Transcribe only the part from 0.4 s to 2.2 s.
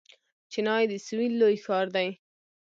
چنای د سویل لوی ښار دی.